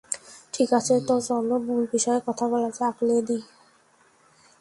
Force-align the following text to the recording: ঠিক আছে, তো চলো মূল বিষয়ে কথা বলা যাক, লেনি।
ঠিক 0.53 0.69
আছে, 0.73 0.95
তো 1.07 1.15
চলো 1.21 1.55
মূল 1.59 1.83
বিষয়ে 1.91 2.21
কথা 2.27 2.45
বলা 2.47 2.69
যাক, 2.69 2.95
লেনি। 3.03 3.37